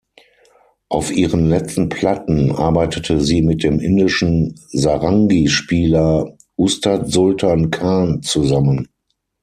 Auf 0.89 1.11
ihren 1.15 1.47
letzten 1.47 1.87
Platten 1.89 2.51
arbeitete 2.51 3.21
sie 3.21 3.43
mit 3.43 3.63
dem 3.63 3.79
indischen 3.79 4.59
Sarangi-Spieler 4.69 6.35
Ustad 6.55 7.11
Sultan 7.11 7.69
Khan 7.69 8.23
zusammen. 8.23 8.87